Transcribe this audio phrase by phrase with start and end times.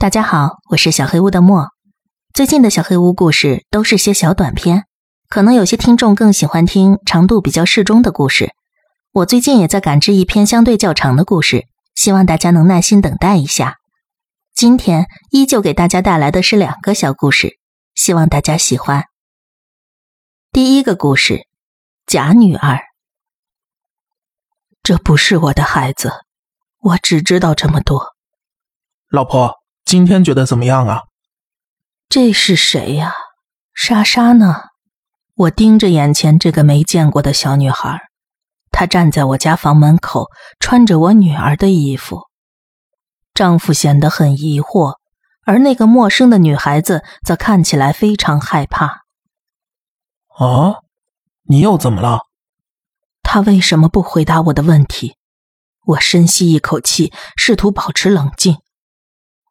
[0.00, 1.70] 大家好，我是小黑屋的莫。
[2.32, 4.84] 最近的小黑屋故事都是些小短篇，
[5.28, 8.54] 可能有些听众更喜欢听长度比较适中的故事。
[9.10, 11.66] 我最近也在赶制一篇相对较长的故事，
[11.96, 13.78] 希望大家能耐心等待一下。
[14.54, 17.58] 今天依旧给大家带来的是两个小故事，
[17.96, 19.06] 希望大家喜欢。
[20.52, 21.40] 第一个故事，
[22.06, 22.78] 假女儿。
[24.80, 26.12] 这不是我的孩子，
[26.82, 28.14] 我只知道这么多。
[29.10, 29.56] 老婆。
[29.88, 31.04] 今天觉得怎么样啊？
[32.10, 33.14] 这是谁呀？
[33.72, 34.64] 莎莎呢？
[35.34, 37.98] 我盯着眼前这个没见过的小女孩，
[38.70, 40.26] 她站在我家房门口，
[40.60, 42.24] 穿着我女儿的衣服。
[43.32, 44.96] 丈夫显得很疑惑，
[45.46, 49.04] 而那个陌生的女孩子则看起来非常害怕。
[50.36, 50.82] 啊，
[51.44, 52.18] 你又怎么了？
[53.22, 55.16] 她为什么不回答我的问题？
[55.86, 58.58] 我深吸一口气，试图保持冷静。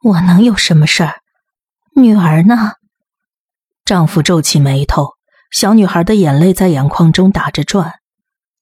[0.04, 1.16] 我能有什么事儿？
[1.96, 2.74] 女儿呢？
[3.84, 5.14] 丈夫皱起眉头，
[5.52, 7.96] 小女孩的眼泪在眼眶中打着转。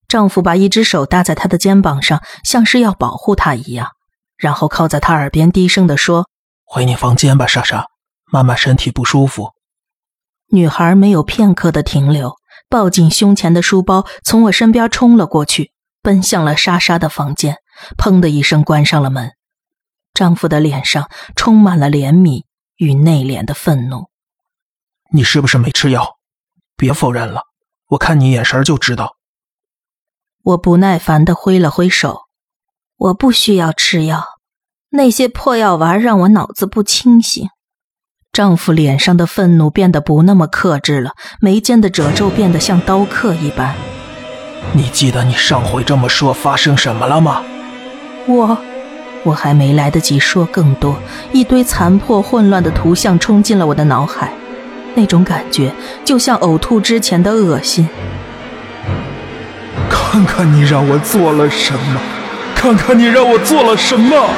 [0.08, 3.90] 丈夫把一只手搭在她的肩膀上，像是要保护她一样，
[4.38, 6.30] 然后靠在她耳边低声的说
[6.64, 7.88] ：“回你房间吧，莎莎，
[8.32, 9.52] 妈妈身体不舒服。”
[10.52, 12.36] 女孩没有片刻的停留，
[12.70, 15.72] 抱紧胸前的书包，从我身边冲了过去，
[16.02, 17.58] 奔向了莎莎的房间，
[17.98, 19.32] 砰的一声关上了门。
[20.16, 22.46] 丈夫的脸上充满了怜悯
[22.78, 24.10] 与内敛的愤怒。
[25.12, 26.16] 你是不是没吃药？
[26.76, 27.44] 别否认了，
[27.90, 29.18] 我看你眼神就知道。
[30.44, 32.22] 我不耐烦的挥了挥手，
[32.98, 34.24] 我不需要吃药，
[34.90, 37.48] 那些破药丸让我脑子不清醒。
[38.32, 43.76] 丈夫脸上的愤怒变得不那么克制了，眉间的褶皱变得像刀刻一般。
[44.74, 47.44] 你记得你上回这么说发生什么了吗？
[48.28, 48.75] 我。
[49.26, 50.96] 我还没来得及说更多，
[51.34, 54.32] 一堆残破混乱的图像冲进了我的脑海，
[54.94, 55.74] 那种感觉
[56.06, 57.90] 就像呕吐之前的恶心。
[59.90, 62.00] 看看你让我做了什么！
[62.56, 64.30] 看看你让我做了什么！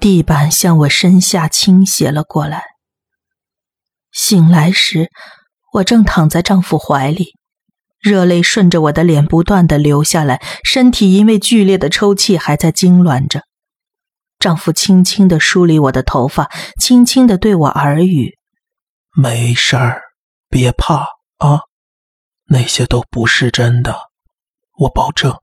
[0.00, 2.62] 地板向我身下倾斜了过来。
[4.10, 5.08] 醒来时，
[5.74, 7.37] 我正躺在丈夫怀里。
[8.00, 13.42] 热泪顺着我的脸不断的流下来，身体因为剧烈的抽泣还在痉挛着。
[14.38, 16.48] 丈夫轻轻的梳理我的头发，
[16.80, 18.38] 轻轻的对我耳语
[19.20, 20.00] ：“没事儿，
[20.48, 21.06] 别怕
[21.38, 21.62] 啊，
[22.46, 23.96] 那些都不是真的，
[24.78, 25.34] 我保证，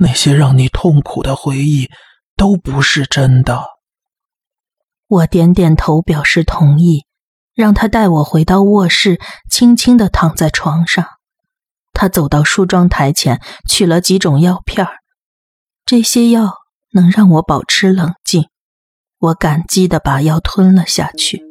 [0.00, 1.88] 那些让你痛苦的回忆
[2.36, 3.62] 都不是真的。”
[5.06, 7.06] 我点点头表示同意，
[7.54, 11.06] 让他带我回到卧室，轻轻的躺在床上。
[11.92, 14.94] 他走到梳妆台前，取了几种药片儿
[15.84, 16.54] 这些药
[16.92, 18.46] 能让我保持冷静。
[19.18, 21.42] 我感激的把药吞了下去，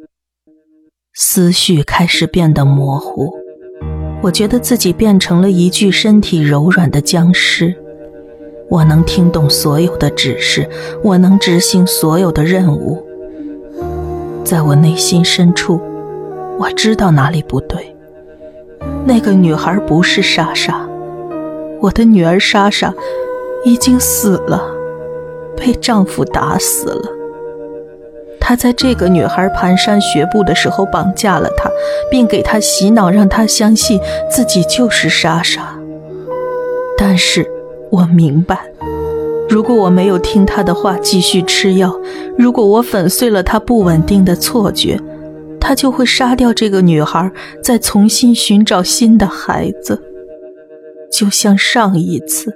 [1.14, 3.32] 思绪开始变得模糊。
[4.22, 7.74] 我觉得自己变成了一具身体柔软的僵尸。
[8.68, 10.68] 我能听懂所有的指示，
[11.02, 13.04] 我能执行所有的任务。
[14.44, 15.80] 在我内心深处，
[16.58, 17.96] 我知道哪里不对。
[19.04, 20.88] 那个女孩不是莎莎，
[21.80, 22.94] 我的女儿莎莎
[23.64, 24.62] 已经死了，
[25.56, 27.02] 被丈夫打死了。
[28.40, 31.70] 他在这个女孩蹒跚学步的时候绑架了她，
[32.10, 35.76] 并给她洗脑，让她相信自己就是莎莎。
[36.96, 37.48] 但是
[37.90, 38.58] 我明白，
[39.48, 41.94] 如果我没有听他的话继续吃药，
[42.38, 44.98] 如果我粉碎了他不稳定的错觉。
[45.64, 47.30] 他就会杀掉这个女孩，
[47.62, 50.02] 再重新寻找新的孩子，
[51.10, 52.52] 就像上一次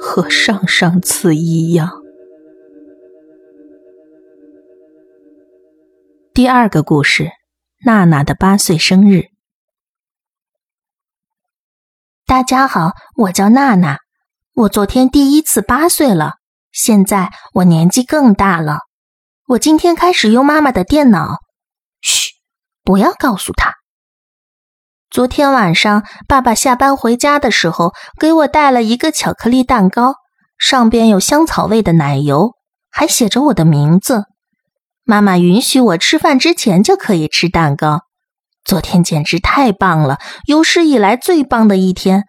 [0.00, 1.90] 和上上次一样。
[6.32, 7.28] 第二个故事，
[7.84, 9.24] 娜娜的八岁生日。
[12.24, 13.98] 大家好，我叫娜娜，
[14.54, 16.36] 我昨天第一次八岁了，
[16.72, 18.78] 现在我年纪更大了，
[19.48, 21.36] 我今天开始用妈妈的电脑。
[22.84, 23.74] 不要告诉他。
[25.10, 30.14] 昨天晚上，爸爸下班回家的时候，给我带了一个巧克力蛋糕，
[30.56, 32.52] 上边有香草味的奶油，
[32.90, 34.24] 还写着我的名字。
[35.02, 38.02] 妈妈允许我吃饭之前就可以吃蛋糕。
[38.64, 42.24] 昨天简直太棒了，有史以来最棒的一天。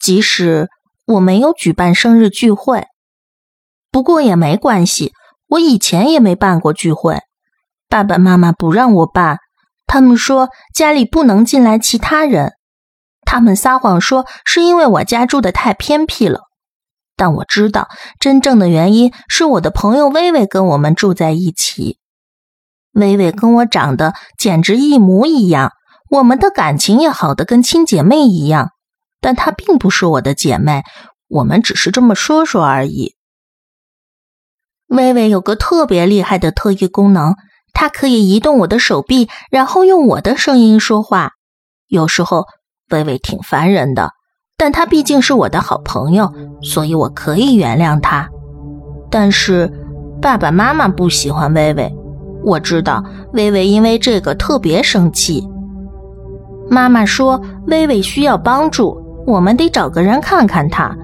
[0.00, 0.68] 即使
[1.06, 2.86] 我没有举办生日聚会，
[3.90, 5.12] 不过也没关系，
[5.48, 7.18] 我以前也没办过聚会。
[7.88, 9.38] 爸爸妈妈不让我办，
[9.86, 12.52] 他们说家里不能进来其他人。
[13.26, 16.40] 他们撒谎说是因为我家住的太偏僻了。
[17.16, 17.88] 但我知道
[18.18, 21.98] 真正的原因是我的朋友微微跟我们住在一起。
[22.92, 25.72] 微微跟我长得简直一模一样，
[26.10, 28.70] 我们的感情也好的跟亲姐妹一样。
[29.20, 30.82] 但她并不是我的姐妹，
[31.28, 33.14] 我们只是这么说说而已。
[34.88, 37.34] 微微有个特别厉害的特异功能，
[37.74, 41.32] 她可以移动我的手臂，然后用我的声音说话。
[41.88, 42.46] 有时候
[42.90, 44.12] 微微挺烦人的，
[44.56, 46.32] 但她毕竟是我的好朋友，
[46.62, 48.30] 所以我可以原谅她。
[49.10, 49.70] 但是
[50.22, 51.94] 爸爸妈妈不喜欢微微。
[52.42, 55.46] 我知道微微因为这个特别生气。
[56.70, 60.96] 妈妈说微微需要帮助，我们得找个人看看她。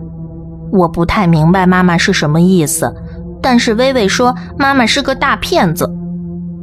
[0.72, 2.94] 我不太明白妈妈是什么意思，
[3.42, 5.90] 但是微微说妈妈是个大骗子。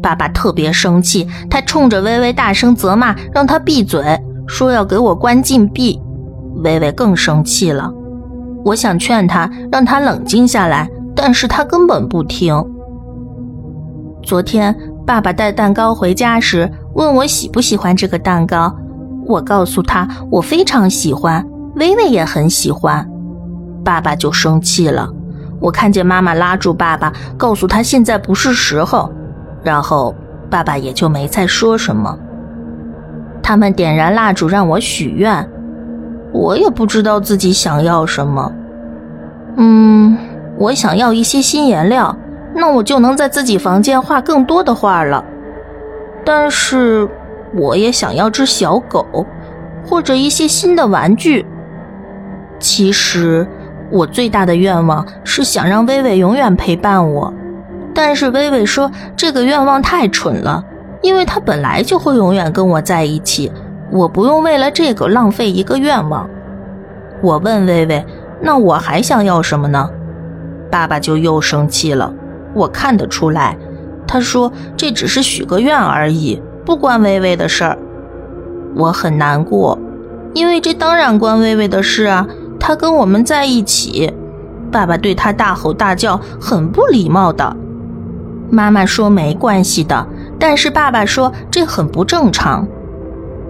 [0.08, 4.18] 爸爸特别生气，他冲着微微大声责骂，让她闭嘴，
[4.48, 6.00] 说要给我关禁闭。
[6.64, 7.92] 微微更生气了。
[8.64, 12.56] 我想劝她，让她冷静下来，但是她根本不听。
[14.24, 14.74] 昨天
[15.06, 18.74] 爸爸带蛋糕回家时，问我喜不喜欢这个蛋糕。
[19.26, 21.46] 我告诉他我非常喜欢，
[21.76, 23.06] 微微也很喜欢。
[23.84, 25.10] 爸爸就生气了。
[25.60, 29.12] 我看见妈妈拉住爸爸，告诉他现在不是时候。
[29.68, 30.16] 然后
[30.50, 32.18] 爸爸也就没再说什么。
[33.44, 35.46] 他们点燃蜡烛让我许愿，
[36.32, 38.50] 我也不知道自己想要什么。
[39.58, 40.18] 嗯，
[40.58, 42.16] 我想要一些新颜料。
[42.56, 45.24] 那我就能在自己房间画更多的画了，
[46.24, 47.08] 但是
[47.54, 49.26] 我也想要只小狗，
[49.86, 51.46] 或者一些新的玩具。
[52.58, 53.46] 其实
[53.92, 57.32] 我最大的愿望是想让微微永远陪伴我，
[57.98, 60.64] 但是微微说这个愿望太蠢了，
[61.02, 63.52] 因为他本来就会永远跟我在一起，
[63.92, 66.30] 我不用为了这个浪费一个愿望。
[67.24, 68.06] 我问微微，
[68.40, 69.90] 那我还想要什么呢？
[70.70, 72.14] 爸爸就又生气了。
[72.54, 73.58] 我看得出来，
[74.06, 77.80] 他说这只是许个愿而已，不关微微的事儿。
[78.76, 79.80] 我很难过，
[80.36, 82.28] 因为这当然关微微的事啊。
[82.60, 84.14] 他跟我们在一起，
[84.72, 87.58] 爸爸对他大吼大叫，很不礼貌的。
[88.50, 90.08] 妈妈说没关系的，
[90.40, 92.68] 但是爸爸说这很不正常。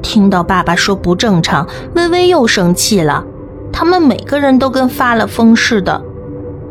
[0.02, 3.24] 听到爸爸说不正常，微微又生气了。
[3.72, 6.02] 他们每个人都跟发了疯似的。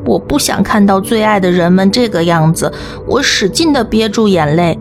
[0.05, 2.73] 我不想看到最爱的人们这个样子，
[3.07, 4.79] 我使劲的憋住眼泪。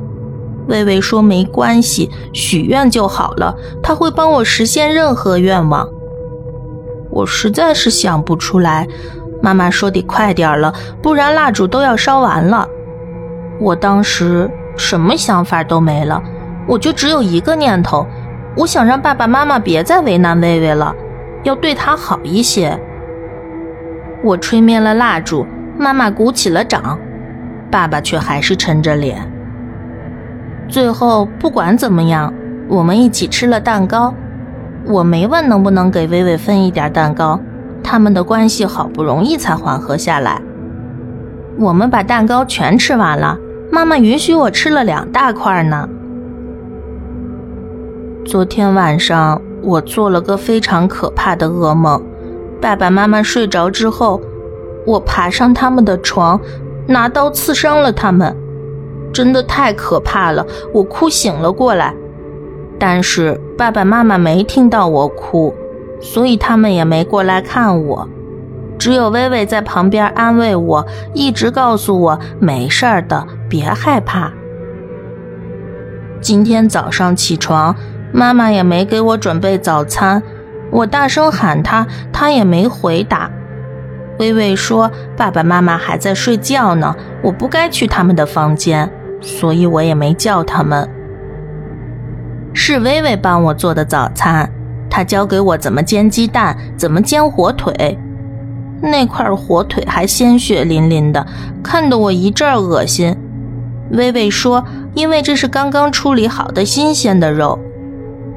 [0.68, 5.88] 微微说：“没关系，许愿就好了，他会帮我实现任何愿望。”
[7.12, 8.88] 我实在是想不出来。
[9.42, 12.68] 妈妈说：“得快点了，不然蜡烛都要烧完了。”
[13.60, 16.22] 我当时什么想法都没了，
[16.68, 18.06] 我就只有一个念头：
[18.56, 20.94] 我想让爸爸妈妈别再为难微微了，
[21.44, 22.78] 要对她好一些。
[24.24, 25.46] 我吹灭了蜡烛，
[25.78, 26.98] 妈妈鼓起了掌，
[27.72, 29.22] 爸爸却还是沉着脸。
[30.68, 32.34] 最后不管怎么样，
[32.68, 34.14] 我们一起吃了蛋糕。
[34.88, 37.40] 我没问能不能给微微分一点蛋糕，
[37.84, 40.42] 他们的关系好不容易才缓和下来。
[41.58, 43.38] 我们把蛋糕全吃完了，
[43.72, 45.88] 妈妈允许我吃了两大块呢。
[48.26, 52.02] 昨天晚上我做了个非常可怕的噩梦。
[52.62, 54.22] 爸爸妈妈睡着之后，
[54.86, 56.40] 我爬上他们的床，
[56.88, 58.36] 拿刀刺伤了他们，
[59.14, 60.46] 真的太可怕了。
[60.74, 61.94] 我哭醒了过来，
[62.80, 65.54] 但是爸爸妈妈没听到我哭，
[66.00, 68.08] 所以他们也没过来看我。
[68.78, 74.32] 只有微微在旁边安慰我，一直告诉我没事的，别害怕。
[76.22, 77.76] 今天早上起床，
[78.12, 80.22] 妈妈也没给我准备早餐。
[80.72, 83.30] 我大声喊他，他也没回答。
[84.18, 88.90] 微微说：“爸爸妈妈还在睡觉呢，我不该去他们的房间，
[89.22, 90.90] 所以我也没叫他们。”
[92.54, 94.50] 是微微帮我做的早餐，
[94.90, 98.00] 她教给我怎么煎鸡蛋，怎么煎火腿。
[98.82, 101.26] 那块火腿还鲜血淋淋的，
[101.64, 103.16] 看得我一阵恶心。
[103.92, 104.64] 微微说
[104.96, 107.58] ：“因为这是刚刚处理好的新鲜的肉。”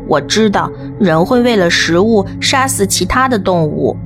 [0.06, 3.96] 我知道人会为了食物杀死其他的动物，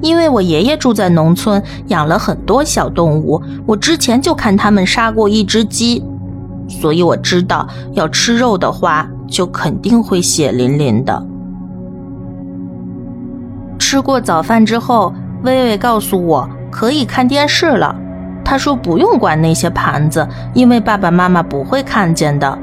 [0.00, 3.42] 因为我爷爷住在农村，养了很多小动物。
[3.66, 6.02] 我之前就看他们杀过一只鸡，
[6.68, 11.26] 所以我知道要吃肉的话，就肯定会血淋淋的。
[13.78, 17.94] 吃过早饭之后，微微告诉我可以看电视了。
[18.44, 22.58] 他说不用管那些盘子，因为爸爸妈妈不会看见的。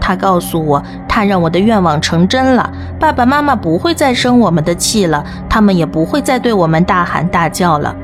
[0.00, 7.94] 他告诉我，他让我的愿望成真了，爸爸妈妈不会再生我们的气了，他们也不会再对我们大喊大叫了，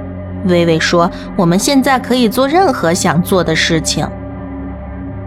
[0.46, 4.08] 微微说：“我们现在可以做任何想做的事情。”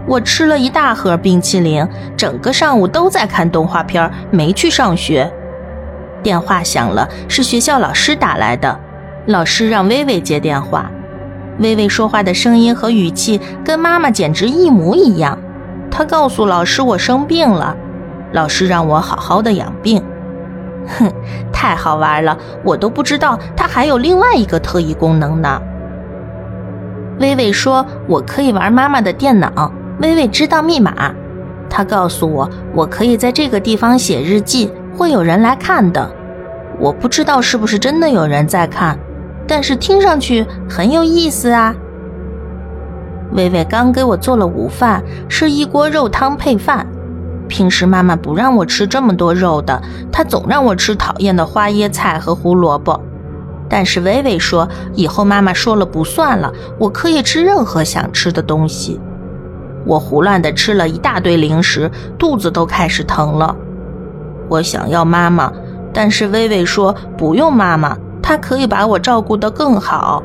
[0.06, 1.86] 我吃了一大盒冰淇淋，
[2.16, 5.30] 整个上午都在看动画片，没去上学。
[6.24, 8.80] 电话响了，是学校老师打来的。
[9.26, 10.90] 老师让微微接电话。
[11.60, 15.38] 微微说话的声音和语气跟妈妈简直一模一样。
[15.90, 17.76] 她告诉老师我生病了，
[18.32, 20.02] 老师让我好好的养病。
[20.98, 21.12] 哼，
[21.52, 25.60] 太好玩了，我都不知道它还有另外一个特异功能呢。
[27.20, 29.70] 微微说我可以玩妈妈的电脑。
[30.00, 31.14] 微微知道密码，
[31.70, 36.10] 她告诉我我可以在这个地方写日记，会有人来看的。
[36.78, 38.98] 我不知道是不是真的有人在看。
[39.46, 41.74] 但是听上去很有意思啊！
[43.32, 46.86] 微微刚给我做了午饭，是一锅肉汤配饭。
[47.46, 52.98] 平时妈妈不让我吃这么多肉的，她总让我吃讨厌的花椰菜和胡萝卜。
[53.68, 58.98] 但是微微说，以后妈妈说了不算了，我可以吃任何想吃的东西。
[59.84, 63.54] 我胡乱的吃了一大堆零食，肚子都开始疼了。
[64.48, 65.52] 我想要妈妈，
[65.92, 67.96] 但是微微说不用妈妈。
[68.22, 70.22] 她可以把我照顾得更好。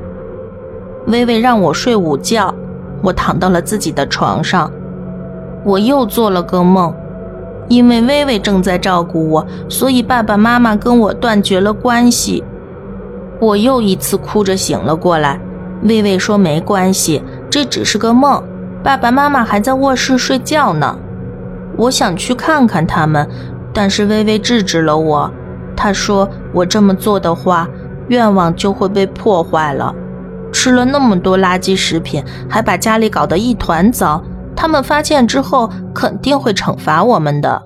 [1.08, 2.54] 微微让我睡午觉，
[3.02, 4.72] 我躺到了自己的床上。
[5.66, 6.94] 我又做了个梦，
[7.68, 12.44] 因为微微正在照顾我，所以爸爸妈妈跟我断绝了关系。
[13.40, 15.40] 我又一次哭着醒了过来。
[15.84, 18.44] 微微说没关系，这只是个梦，
[18.84, 20.98] 爸爸妈妈还在卧室睡觉呢。
[21.78, 23.28] 我想去看看他们，
[23.74, 25.32] 但是微微制止了我。
[25.76, 27.68] 她说我这么做的话。
[28.10, 29.94] 愿望就会被破坏了。
[30.52, 34.24] 吃了那么多垃圾食品，还把家里搞得一团糟，
[34.56, 37.62] 他们发现之后肯定会惩罚我们的。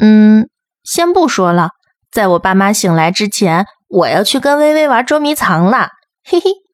[0.00, 0.46] 嗯，
[0.84, 1.70] 先不说了，
[2.12, 5.88] 在我爸妈醒来之前，我要去跟微微玩捉迷藏了。
[6.22, 6.67] 嘿嘿。